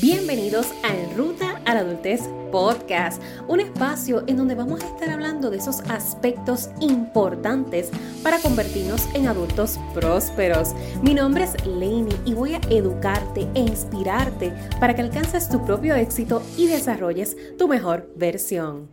[0.00, 5.10] Bienvenidos a En Ruta a la Adultez Podcast, un espacio en donde vamos a estar
[5.10, 7.90] hablando de esos aspectos importantes
[8.22, 10.74] para convertirnos en adultos prósperos.
[11.02, 15.94] Mi nombre es Lainey y voy a educarte e inspirarte para que alcances tu propio
[15.94, 18.88] éxito y desarrolles tu mejor versión.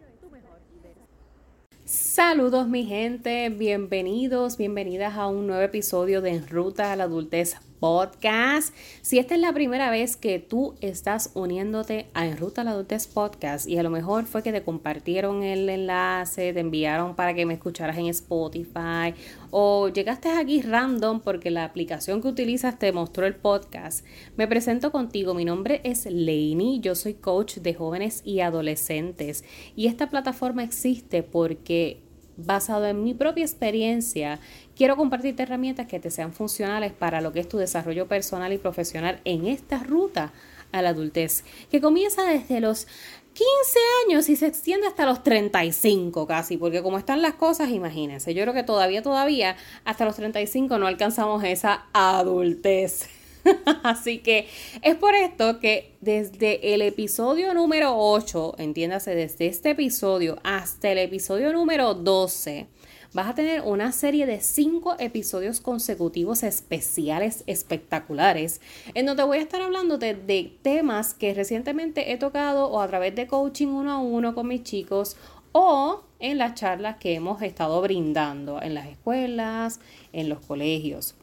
[1.86, 7.55] Saludos mi gente, bienvenidos, bienvenidas a un nuevo episodio de En Ruta a la Adultez
[7.80, 8.73] Podcast.
[9.02, 12.71] Si esta es la primera vez que tú estás uniéndote a En Ruta a la
[12.71, 17.34] Adultez Podcast y a lo mejor fue que te compartieron el enlace, te enviaron para
[17.34, 19.13] que me escucharas en Spotify
[19.52, 24.05] o llegaste aquí random porque la aplicación que utilizas te mostró el podcast,
[24.38, 25.34] me presento contigo.
[25.34, 29.43] Mi nombre es Lainey, yo soy coach de jóvenes y adolescentes
[29.76, 32.09] y esta plataforma existe porque
[32.45, 34.39] basado en mi propia experiencia,
[34.75, 38.57] quiero compartirte herramientas que te sean funcionales para lo que es tu desarrollo personal y
[38.57, 40.34] profesional en esta ruta
[40.71, 42.85] a la adultez, que comienza desde los
[43.34, 48.34] 15 años y se extiende hasta los 35 casi, porque como están las cosas, imagínense,
[48.34, 53.18] yo creo que todavía, todavía, hasta los 35 no alcanzamos esa adultez.
[53.84, 54.48] Así que
[54.82, 60.98] es por esto que desde el episodio número 8, entiéndase, desde este episodio hasta el
[60.98, 62.68] episodio número 12,
[63.13, 68.62] vas a tener una serie de 5 episodios consecutivos especiales, espectaculares,
[68.94, 73.16] en donde voy a estar hablando de temas que recientemente he tocado o a través
[73.16, 75.18] de coaching uno a uno con mis chicos
[75.51, 79.79] o en las charlas que hemos estado brindando en las escuelas,
[80.13, 81.16] en los colegios.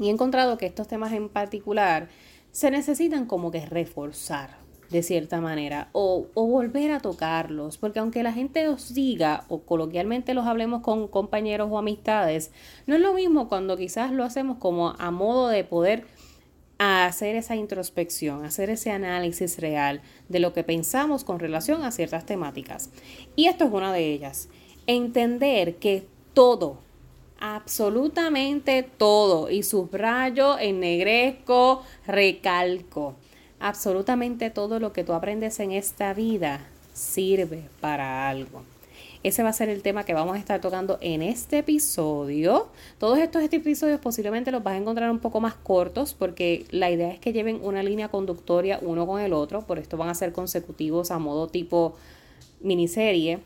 [0.00, 2.08] Y he encontrado que estos temas en particular
[2.50, 8.32] se necesitan como que reforzar de cierta manera o, volver a tocarlos, porque aunque la
[8.32, 12.50] gente os diga o coloquialmente los hablemos con compañeros o amistades,
[12.86, 16.06] no es lo mismo cuando quizás lo hacemos como a modo de poder
[16.78, 22.24] hacer esa introspección, hacer ese análisis real de lo que pensamos con relación a ciertas
[22.24, 22.90] temáticas.
[23.36, 24.48] Y esto es una de ellas.
[24.86, 26.78] Entender que todo,
[27.40, 29.50] absolutamente todo.
[29.50, 33.16] Y subrayo, ennegrezco, recalco.
[33.58, 38.62] Absolutamente todo lo que tú aprendes en esta vida sirve para algo.
[39.22, 42.68] Ese va a ser el tema que vamos a estar tocando en este episodio.
[42.98, 47.10] Todos estos episodios posiblemente los vas a encontrar un poco más cortos porque la idea
[47.10, 49.66] es que lleven una línea conductoria uno con el otro.
[49.66, 51.96] Por esto van a ser consecutivos a modo tipo
[52.60, 53.40] miniserie.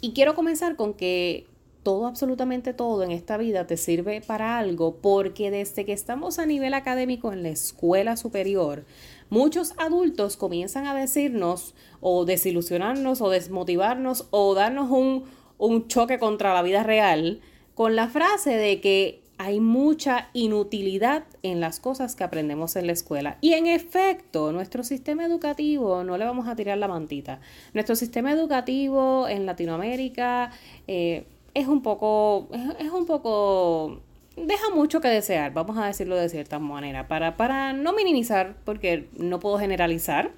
[0.00, 1.46] Y quiero comenzar con que
[1.90, 6.46] todo, absolutamente todo en esta vida te sirve para algo porque desde que estamos a
[6.46, 8.84] nivel académico en la escuela superior,
[9.28, 15.24] muchos adultos comienzan a decirnos o desilusionarnos o desmotivarnos o darnos un,
[15.58, 17.40] un choque contra la vida real
[17.74, 22.92] con la frase de que hay mucha inutilidad en las cosas que aprendemos en la
[22.92, 23.38] escuela.
[23.40, 27.40] Y en efecto, nuestro sistema educativo, no le vamos a tirar la mantita,
[27.72, 30.52] nuestro sistema educativo en Latinoamérica,
[30.86, 31.24] eh,
[31.54, 34.00] es un poco, es, un poco,
[34.36, 39.08] deja mucho que desear, vamos a decirlo de cierta manera, para, para no minimizar, porque
[39.16, 40.30] no puedo generalizar,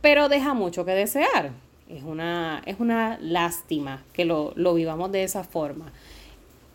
[0.00, 1.52] pero deja mucho que desear.
[1.88, 5.92] Es una, es una lástima que lo, lo vivamos de esa forma.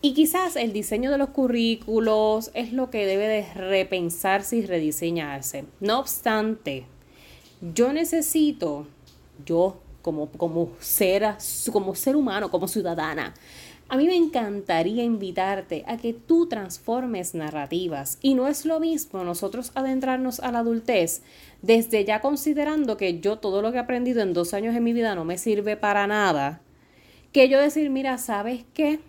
[0.02, 5.64] Y quizás el diseño de los currículos es lo que debe de repensarse y rediseñarse.
[5.80, 6.86] No obstante,
[7.74, 8.86] yo necesito,
[9.44, 11.36] yo como, como, ser,
[11.72, 13.34] como ser humano, como ciudadana.
[13.88, 19.24] A mí me encantaría invitarte a que tú transformes narrativas y no es lo mismo
[19.24, 21.22] nosotros adentrarnos a la adultez
[21.60, 24.92] desde ya considerando que yo todo lo que he aprendido en dos años de mi
[24.92, 26.60] vida no me sirve para nada,
[27.32, 29.00] que yo decir, mira, ¿sabes qué?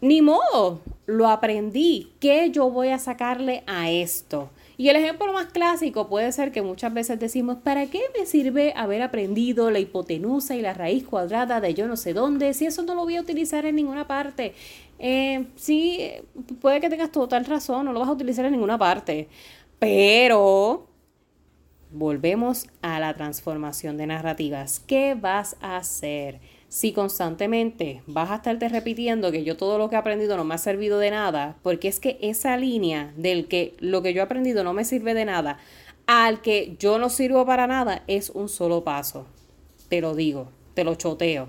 [0.00, 4.50] Ni modo, lo aprendí, ¿qué yo voy a sacarle a esto?
[4.78, 8.74] Y el ejemplo más clásico puede ser que muchas veces decimos, ¿para qué me sirve
[8.76, 12.82] haber aprendido la hipotenusa y la raíz cuadrada de yo no sé dónde si eso
[12.82, 14.54] no lo voy a utilizar en ninguna parte?
[14.98, 16.10] Eh, sí,
[16.60, 19.28] puede que tengas total razón, no lo vas a utilizar en ninguna parte,
[19.78, 20.86] pero
[21.90, 24.80] volvemos a la transformación de narrativas.
[24.80, 26.40] ¿Qué vas a hacer?
[26.76, 30.56] Si constantemente vas a estarte repitiendo que yo todo lo que he aprendido no me
[30.56, 34.22] ha servido de nada, porque es que esa línea del que lo que yo he
[34.22, 35.56] aprendido no me sirve de nada,
[36.06, 39.26] al que yo no sirvo para nada, es un solo paso.
[39.88, 41.48] Te lo digo, te lo choteo,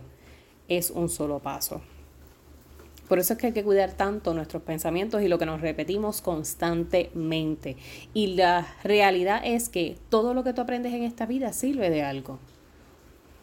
[0.69, 1.81] es un solo paso.
[3.09, 6.21] Por eso es que hay que cuidar tanto nuestros pensamientos y lo que nos repetimos
[6.21, 7.75] constantemente.
[8.13, 12.03] Y la realidad es que todo lo que tú aprendes en esta vida sirve de
[12.03, 12.39] algo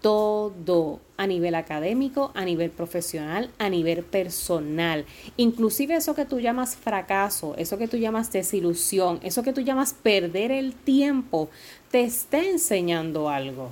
[0.04, 5.06] todo a nivel académico, a nivel profesional, a nivel personal.
[5.38, 9.94] Inclusive eso que tú llamas fracaso, eso que tú llamas desilusión, eso que tú llamas
[9.94, 11.48] perder el tiempo,
[11.90, 13.70] te está enseñando algo.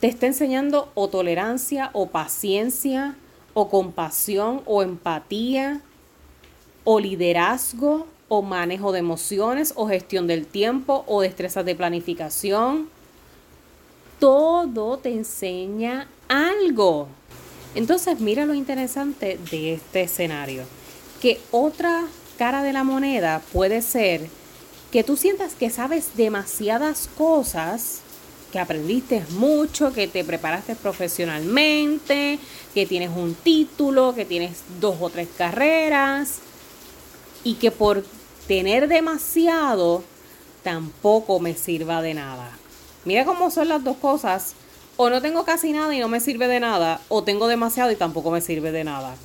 [0.00, 3.14] Te está enseñando o tolerancia o paciencia
[3.54, 5.80] o compasión o empatía
[6.82, 12.88] o liderazgo o manejo de emociones o gestión del tiempo o destrezas de planificación
[14.20, 17.08] todo te enseña algo.
[17.74, 20.62] Entonces, mira lo interesante de este escenario.
[21.20, 22.04] Que otra
[22.38, 24.28] cara de la moneda puede ser
[24.92, 28.00] que tú sientas que sabes demasiadas cosas,
[28.52, 32.38] que aprendiste mucho, que te preparaste profesionalmente,
[32.74, 36.38] que tienes un título, que tienes dos o tres carreras
[37.44, 38.04] y que por
[38.48, 40.02] tener demasiado
[40.64, 42.59] tampoco me sirva de nada.
[43.04, 44.54] Mira cómo son las dos cosas.
[44.96, 47.96] O no tengo casi nada y no me sirve de nada, o tengo demasiado y
[47.96, 49.16] tampoco me sirve de nada.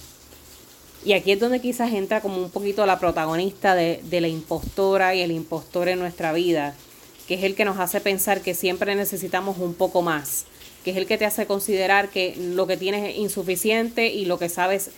[1.03, 5.15] Y aquí es donde quizás entra como un poquito la protagonista de, de la impostora
[5.15, 6.75] y el impostor en nuestra vida,
[7.27, 10.45] que es el que nos hace pensar que siempre necesitamos un poco más,
[10.85, 14.39] que es el que te hace considerar que lo que tienes es insuficiente y lo
[14.39, 14.91] que sabes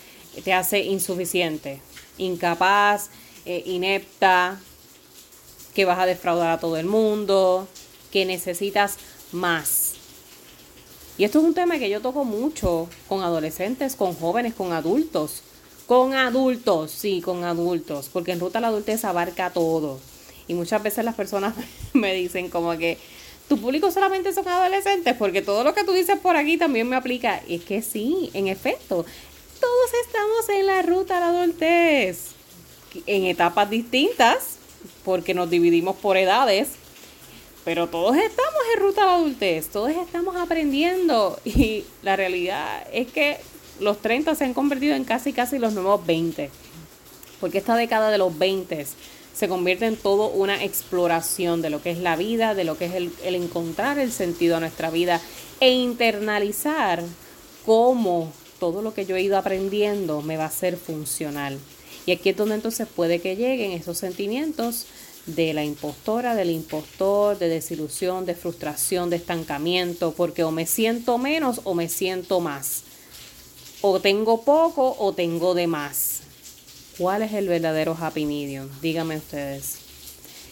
[0.44, 1.82] te hace insuficiente,
[2.18, 3.10] incapaz,
[3.46, 4.60] eh, inepta,
[5.74, 7.68] que vas a defraudar a todo el mundo,
[8.18, 8.98] que necesitas
[9.32, 9.94] más.
[11.20, 15.44] Y esto es un tema que yo toco mucho con adolescentes, con jóvenes, con adultos.
[15.86, 20.00] Con adultos, sí, con adultos, porque en ruta la adultez abarca todo.
[20.48, 21.54] Y muchas veces las personas
[21.94, 22.98] me dicen como que
[23.48, 26.96] tu público solamente son adolescentes, porque todo lo que tú dices por aquí también me
[26.96, 27.40] aplica.
[27.48, 29.06] Es que sí, en efecto,
[29.60, 32.32] todos estamos en la ruta de la adultez,
[33.06, 34.58] en etapas distintas,
[35.06, 36.70] porque nos dividimos por edades,
[37.68, 43.40] pero todos estamos en ruta la adultez, todos estamos aprendiendo y la realidad es que
[43.82, 46.50] los 30 se han convertido en casi casi los nuevos 20,
[47.42, 48.88] porque esta década de los 20
[49.34, 52.86] se convierte en todo una exploración de lo que es la vida, de lo que
[52.86, 55.20] es el, el encontrar el sentido a nuestra vida
[55.60, 57.04] e internalizar
[57.66, 58.32] cómo
[58.62, 61.60] todo lo que yo he ido aprendiendo me va a ser funcional.
[62.06, 64.86] Y aquí es donde entonces puede que lleguen esos sentimientos
[65.28, 71.18] de la impostora, del impostor, de desilusión, de frustración, de estancamiento, porque o me siento
[71.18, 72.84] menos o me siento más.
[73.82, 76.22] O tengo poco o tengo de más.
[76.98, 78.70] ¿Cuál es el verdadero happy medium?
[78.82, 79.76] Díganme ustedes.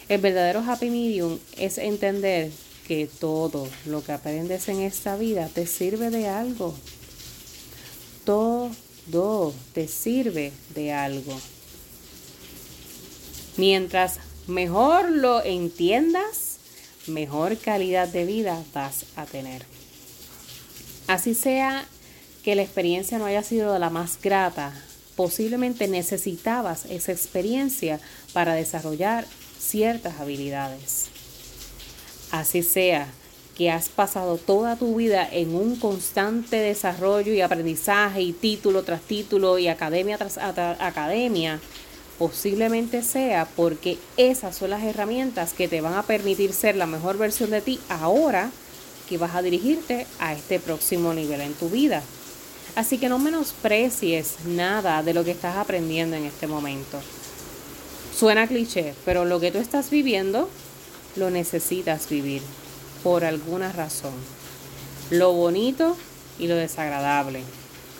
[0.08, 2.52] El verdadero happy medium es entender
[2.86, 6.74] que todo lo que aprendes en esta vida te sirve de algo.
[8.24, 8.70] Todo
[9.72, 11.36] te sirve de algo.
[13.56, 16.58] Mientras mejor lo entiendas,
[17.06, 19.64] mejor calidad de vida vas a tener.
[21.06, 21.86] Así sea
[22.42, 24.72] que la experiencia no haya sido la más grata,
[25.16, 28.00] posiblemente necesitabas esa experiencia
[28.32, 29.26] para desarrollar
[29.58, 31.06] ciertas habilidades.
[32.30, 33.08] Así sea
[33.56, 39.00] que has pasado toda tu vida en un constante desarrollo y aprendizaje y título tras
[39.00, 41.60] título y academia tras academia,
[42.18, 47.18] Posiblemente sea porque esas son las herramientas que te van a permitir ser la mejor
[47.18, 48.50] versión de ti ahora
[49.08, 52.02] que vas a dirigirte a este próximo nivel en tu vida.
[52.74, 57.00] Así que no menosprecies nada de lo que estás aprendiendo en este momento.
[58.14, 60.48] Suena cliché, pero lo que tú estás viviendo
[61.16, 62.42] lo necesitas vivir
[63.02, 64.14] por alguna razón.
[65.10, 65.96] Lo bonito
[66.38, 67.42] y lo desagradable.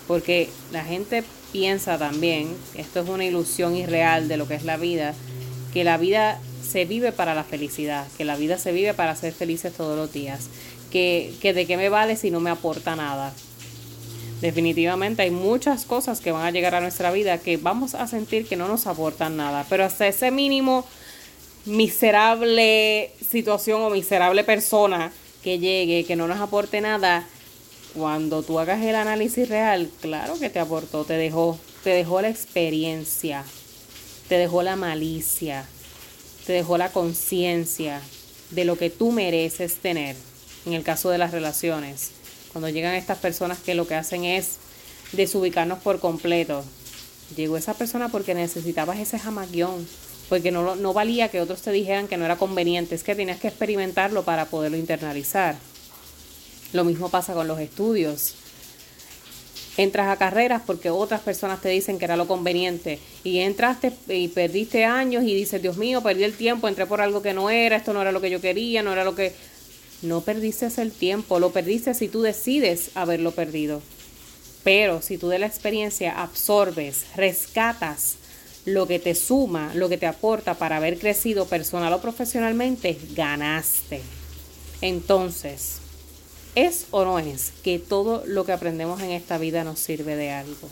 [0.06, 1.22] Porque la gente
[1.52, 5.14] piensa también, esto es una ilusión irreal de lo que es la vida,
[5.72, 9.32] que la vida se vive para la felicidad, que la vida se vive para ser
[9.32, 10.48] felices todos los días,
[10.90, 13.32] que, que de qué me vale si no me aporta nada.
[14.40, 18.46] Definitivamente hay muchas cosas que van a llegar a nuestra vida que vamos a sentir
[18.46, 20.84] que no nos aportan nada, pero hasta ese mínimo
[21.64, 25.12] miserable situación o miserable persona
[25.42, 27.26] que llegue, que no nos aporte nada,
[27.96, 32.28] cuando tú hagas el análisis real, claro que te aportó, te dejó, te dejó la
[32.28, 33.42] experiencia,
[34.28, 35.64] te dejó la malicia,
[36.46, 38.02] te dejó la conciencia
[38.50, 40.14] de lo que tú mereces tener.
[40.66, 42.10] En el caso de las relaciones,
[42.52, 44.58] cuando llegan estas personas que lo que hacen es
[45.12, 46.64] desubicarnos por completo.
[47.34, 49.86] Llegó esa persona porque necesitabas ese jamaguión,
[50.28, 53.40] porque no, no valía que otros te dijeran que no era conveniente, es que tenías
[53.40, 55.56] que experimentarlo para poderlo internalizar.
[56.72, 58.34] Lo mismo pasa con los estudios.
[59.76, 64.28] Entras a carreras porque otras personas te dicen que era lo conveniente y entraste y
[64.28, 67.76] perdiste años y dices, Dios mío, perdí el tiempo, entré por algo que no era,
[67.76, 69.34] esto no era lo que yo quería, no era lo que...
[70.02, 73.82] No perdiste el tiempo, lo perdiste si tú decides haberlo perdido.
[74.62, 78.16] Pero si tú de la experiencia absorbes, rescatas
[78.66, 84.02] lo que te suma, lo que te aporta para haber crecido personal o profesionalmente, ganaste.
[84.80, 85.78] Entonces,
[86.56, 90.30] ¿es o no es que todo lo que aprendemos en esta vida nos sirve de
[90.30, 90.68] algo?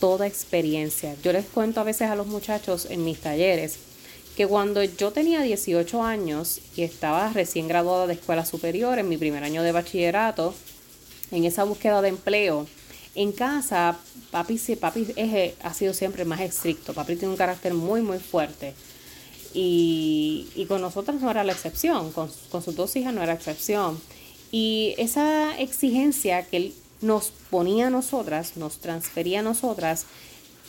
[0.00, 1.14] Toda experiencia.
[1.22, 3.78] Yo les cuento a veces a los muchachos en mis talleres
[4.36, 9.16] que cuando yo tenía 18 años y estaba recién graduada de escuela superior en mi
[9.16, 10.54] primer año de bachillerato,
[11.30, 12.66] en esa búsqueda de empleo,
[13.14, 13.96] en casa,
[14.30, 16.94] papi, papi es, ha sido siempre más estricto.
[16.94, 18.74] Papi tiene un carácter muy, muy fuerte.
[19.52, 22.10] Y, con nosotras no era la excepción.
[22.10, 24.00] Con, con sus dos hijas no era excepción.
[24.50, 30.06] Y esa exigencia que él nos ponía a nosotras, nos transfería a nosotras,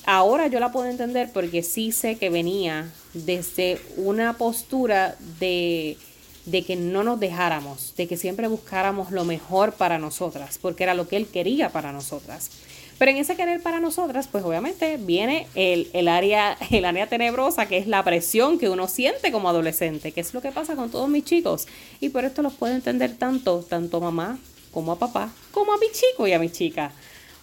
[0.06, 5.98] ahora yo la puedo entender porque sí sé que venía desde una postura de
[6.46, 10.94] de que no nos dejáramos, de que siempre buscáramos lo mejor para nosotras, porque era
[10.94, 12.52] lo que Él quería para nosotras.
[12.98, 17.68] Pero en ese querer para nosotras, pues obviamente viene el, el, área, el área tenebrosa,
[17.68, 20.90] que es la presión que uno siente como adolescente, que es lo que pasa con
[20.90, 21.68] todos mis chicos.
[22.00, 24.40] Y por esto los puedo entender tanto, tanto a mamá
[24.72, 26.92] como a papá, como a mi chico y a mi chica.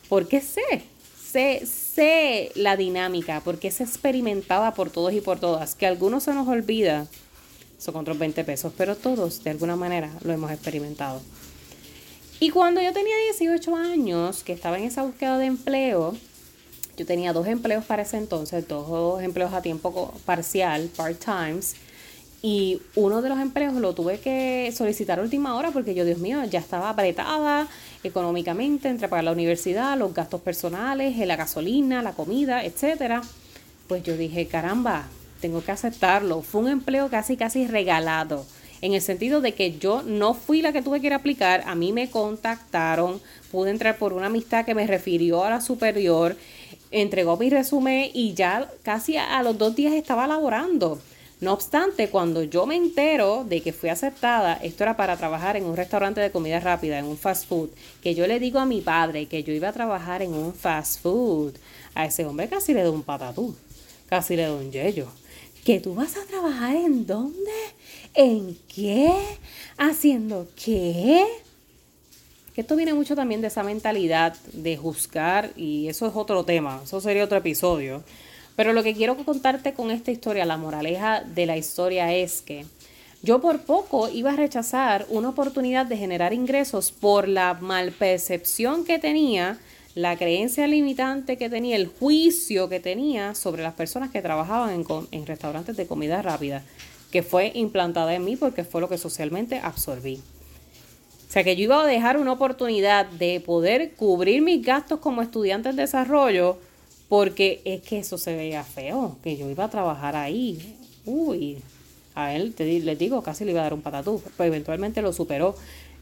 [0.08, 0.82] Porque sé,
[1.22, 6.24] sé, sé la dinámica, porque es experimentada por todos y por todas, que a algunos
[6.24, 7.06] se nos olvida
[7.82, 11.20] son otros 20 pesos, pero todos de alguna manera lo hemos experimentado.
[12.42, 16.16] Y cuando yo tenía 18 años, que estaba en esa búsqueda de empleo,
[16.96, 21.76] yo tenía dos empleos para ese entonces, dos empleos a tiempo parcial, part-times,
[22.42, 26.18] y uno de los empleos lo tuve que solicitar a última hora porque yo, Dios
[26.18, 27.68] mío, ya estaba apretada
[28.02, 33.22] económicamente entre pagar la universidad, los gastos personales, la gasolina, la comida, etcétera.
[33.86, 35.04] Pues yo dije, caramba,
[35.40, 36.42] tengo que aceptarlo.
[36.42, 38.44] Fue un empleo casi, casi regalado.
[38.82, 41.62] En el sentido de que yo no fui la que tuve que ir a aplicar,
[41.66, 43.20] a mí me contactaron,
[43.52, 46.36] pude entrar por una amistad que me refirió a la superior,
[46.90, 50.98] entregó mi resumen y ya casi a los dos días estaba laborando.
[51.40, 55.64] No obstante, cuando yo me entero de que fui aceptada, esto era para trabajar en
[55.64, 57.70] un restaurante de comida rápida, en un fast food,
[58.02, 61.00] que yo le digo a mi padre que yo iba a trabajar en un fast
[61.00, 61.54] food,
[61.94, 63.54] a ese hombre casi le doy un patatú,
[64.08, 65.08] casi le doy un yello
[65.64, 67.52] que tú vas a trabajar en dónde,
[68.14, 69.12] en qué,
[69.76, 71.26] haciendo qué.
[72.54, 77.00] Esto viene mucho también de esa mentalidad de juzgar y eso es otro tema, eso
[77.00, 78.02] sería otro episodio.
[78.56, 82.66] Pero lo que quiero contarte con esta historia, la moraleja de la historia es que
[83.22, 88.98] yo por poco iba a rechazar una oportunidad de generar ingresos por la malpercepción que
[88.98, 89.58] tenía
[89.94, 95.26] la creencia limitante que tenía, el juicio que tenía sobre las personas que trabajaban en,
[95.26, 96.62] restaurantes de comida rápida,
[97.12, 100.20] que fue implantada en mí porque fue lo que socialmente absorbí.
[101.28, 105.22] O sea que yo iba a dejar una oportunidad de poder cubrir mis gastos como
[105.22, 106.58] estudiante en desarrollo
[107.08, 110.76] porque es que eso se veía feo, que yo iba a trabajar ahí.
[111.04, 111.58] Uy,
[112.14, 115.54] a él te, digo, casi le iba a dar un patatú, pues eventualmente lo superó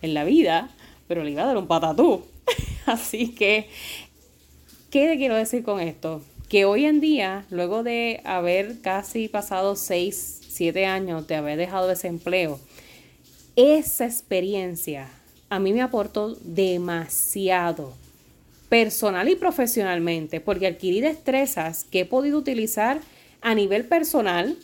[0.02, 0.70] en la vida,
[1.08, 2.22] pero le iba a dar un patatú.
[2.86, 3.68] Así que,
[4.90, 6.22] ¿qué le quiero decir con esto?
[6.48, 11.90] Que hoy en día, luego de haber casi pasado 6, 7 años de haber dejado
[11.90, 12.60] ese empleo,
[13.56, 15.08] esa experiencia
[15.48, 17.92] a mí me aportó demasiado
[18.68, 23.00] personal y profesionalmente, porque adquirí destrezas que he podido utilizar
[23.40, 24.56] a nivel personal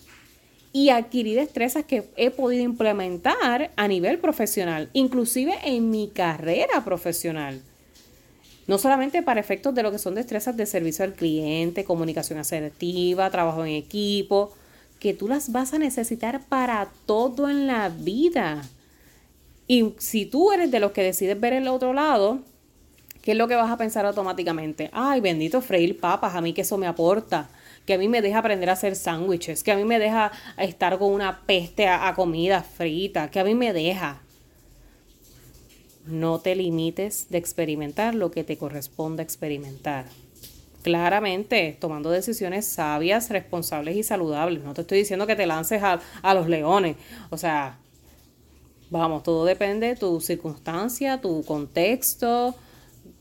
[0.72, 7.62] y adquirí destrezas que he podido implementar a nivel profesional, inclusive en mi carrera profesional.
[8.68, 13.30] No solamente para efectos de lo que son destrezas de servicio al cliente, comunicación asertiva,
[13.30, 14.52] trabajo en equipo,
[14.98, 18.62] que tú las vas a necesitar para todo en la vida.
[19.66, 22.40] Y si tú eres de los que decides ver el otro lado,
[23.22, 24.90] ¿qué es lo que vas a pensar automáticamente?
[24.92, 27.48] Ay, bendito freír papas, a mí que eso me aporta,
[27.84, 30.98] que a mí me deja aprender a hacer sándwiches, que a mí me deja estar
[30.98, 34.22] con una peste a, a comida frita, que a mí me deja.
[36.06, 40.04] No te limites de experimentar lo que te corresponde experimentar.
[40.86, 44.62] Claramente, tomando decisiones sabias, responsables y saludables.
[44.62, 45.98] No te estoy diciendo que te lances a,
[46.32, 46.94] los leones.
[47.30, 47.80] O sea,
[48.88, 52.54] vamos, todo depende de tu circunstancia, tu contexto,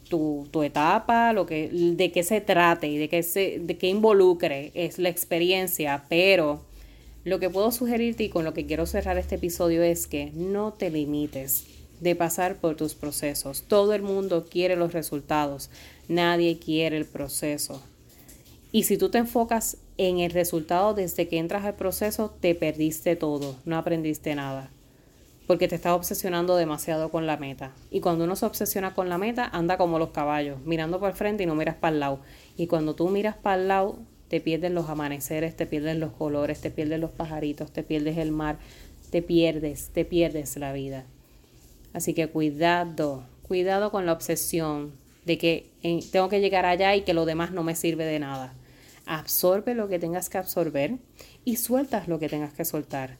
[0.07, 4.71] tu, etapa, lo que, de qué se trate y de qué, se, de qué involucre
[4.75, 6.61] es la experiencia, pero
[7.23, 10.71] lo que puedo sugerirte y con lo que quiero cerrar este episodio es que no
[10.71, 11.65] te limites
[11.99, 13.63] de pasar por tus procesos.
[13.67, 15.69] Todo el mundo quiere los resultados,
[16.07, 17.81] nadie quiere el proceso.
[18.71, 23.15] Y si tú te enfocas en el resultado desde que entras al proceso, te perdiste
[23.15, 24.69] todo, no aprendiste nada.
[25.47, 27.71] porque te estás obsesionando demasiado con la meta.
[27.91, 31.15] Y cuando uno se obsesiona con la meta, anda como los caballos, mirando por el
[31.15, 32.19] frente y no miras para el lado.
[32.57, 36.61] Y cuando tú miras para el lado, te pierden los amaneceres, te pierden los colores,
[36.61, 38.57] te pierden los pajaritos, te pierdes el mar,
[39.11, 41.05] te pierdes, te pierdes la vida.
[41.95, 44.91] Así que cuidado, cuidado con la obsesión
[45.25, 45.71] de que
[46.11, 48.53] tengo que llegar allá y que lo demás no me sirve de nada.
[49.07, 50.97] Absorbe lo que tengas que absorber
[51.43, 53.17] y sueltas lo que tengas que soltar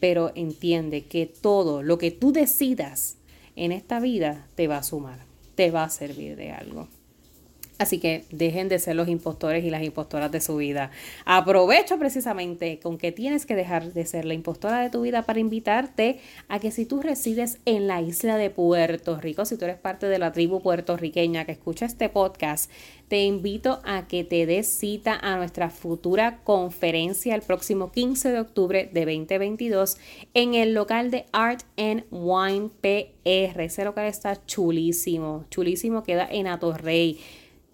[0.00, 3.16] pero entiende que todo lo que tú decidas
[3.54, 5.20] en esta vida te va a sumar,
[5.54, 6.88] te va a servir de algo.
[7.78, 10.90] Así que dejen de ser los impostores y las impostoras de su vida.
[11.26, 15.40] Aprovecho precisamente con que tienes que dejar de ser la impostora de tu vida para
[15.40, 19.76] invitarte a que si tú resides en la isla de Puerto Rico, si tú eres
[19.76, 22.70] parte de la tribu puertorriqueña que escucha este podcast,
[23.08, 28.40] te invito a que te des cita a nuestra futura conferencia el próximo 15 de
[28.40, 29.96] octubre de 2022
[30.34, 33.60] en el local de Art and Wine PR.
[33.60, 37.18] Ese local está chulísimo, chulísimo, queda en Atorrey.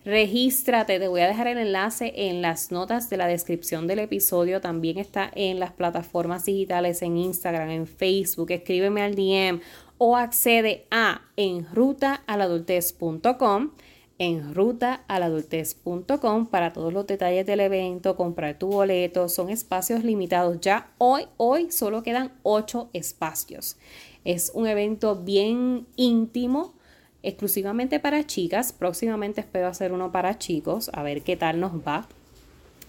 [0.05, 4.61] Regístrate, te voy a dejar el enlace en las notas de la descripción del episodio.
[4.61, 8.51] También está en las plataformas digitales, en Instagram, en Facebook.
[8.51, 9.61] Escríbeme al DM
[9.99, 13.71] o accede a enrutaaladultez.com
[14.19, 20.61] enrutaaladultez.com para todos los detalles del evento, comprar tu boleto, son espacios limitados.
[20.61, 23.77] Ya hoy, hoy solo quedan ocho espacios.
[24.25, 26.75] Es un evento bien íntimo
[27.23, 28.73] exclusivamente para chicas.
[28.73, 32.09] Próximamente espero hacer uno para chicos, a ver qué tal nos va.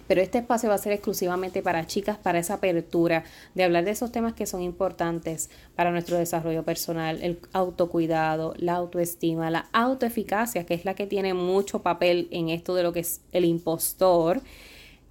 [0.07, 3.23] Pero este espacio va a ser exclusivamente para chicas, para esa apertura
[3.55, 8.73] de hablar de esos temas que son importantes para nuestro desarrollo personal, el autocuidado, la
[8.73, 12.99] autoestima, la autoeficacia, que es la que tiene mucho papel en esto de lo que
[12.99, 14.41] es el impostor.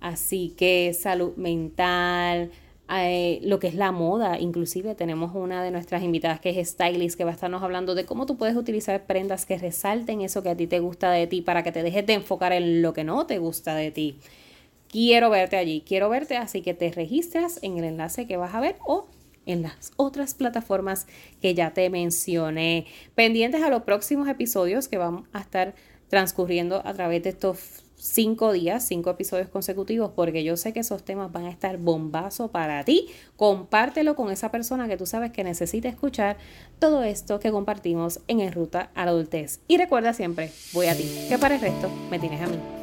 [0.01, 2.51] Así que salud mental,
[2.91, 4.39] eh, lo que es la moda.
[4.39, 8.05] Inclusive tenemos una de nuestras invitadas que es stylist que va a estarnos hablando de
[8.05, 11.41] cómo tú puedes utilizar prendas que resalten eso que a ti te gusta de ti
[11.41, 14.19] para que te dejes de enfocar en lo que no te gusta de ti.
[14.89, 18.61] Quiero verte allí, quiero verte, así que te registras en el enlace que vas a
[18.61, 19.07] ver o
[19.47, 21.07] en las otras plataformas
[21.41, 22.87] que ya te mencioné.
[23.15, 25.75] Pendientes a los próximos episodios que vamos a estar
[26.09, 31.05] transcurriendo a través de estos cinco días, cinco episodios consecutivos, porque yo sé que esos
[31.05, 33.07] temas van a estar bombazo para ti.
[33.37, 36.37] Compártelo con esa persona que tú sabes que necesita escuchar
[36.81, 39.61] todo esto que compartimos en En Ruta a la Adultez.
[39.69, 42.82] Y recuerda siempre, voy a ti, que para el resto me tienes a mí.